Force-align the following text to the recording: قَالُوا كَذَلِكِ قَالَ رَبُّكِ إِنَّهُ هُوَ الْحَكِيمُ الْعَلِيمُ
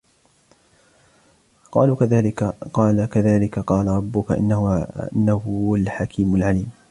قَالُوا 1.71 1.95
كَذَلِكِ 3.07 3.59
قَالَ 3.63 3.87
رَبُّكِ 3.87 4.31
إِنَّهُ 4.31 5.41
هُوَ 5.47 5.75
الْحَكِيمُ 5.75 6.35
الْعَلِيمُ 6.35 6.71